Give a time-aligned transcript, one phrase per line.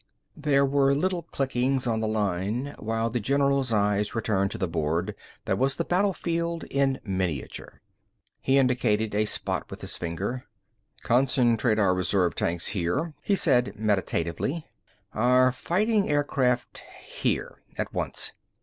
[0.35, 5.13] There were little clickings on the line, while the general's eyes returned to the board
[5.45, 7.83] that was the battlefield in miniature.
[8.41, 10.45] He indicated a spot with his finger.
[11.03, 14.65] "Concentrate our reserve tanks here," he said meditatively.
[15.13, 17.61] "Our fighting aircraft here.
[17.77, 18.31] At once."